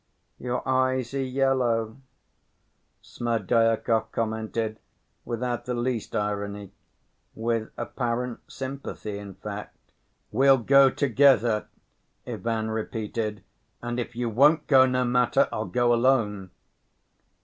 [0.39, 1.97] Your eyes are yellow,"
[3.03, 4.79] Smerdyakov commented,
[5.25, 6.71] without the least irony,
[7.35, 9.77] with apparent sympathy in fact.
[10.31, 11.67] "We'll go together,"
[12.25, 13.43] Ivan repeated.
[13.83, 16.49] "And if you won't go, no matter, I'll go alone."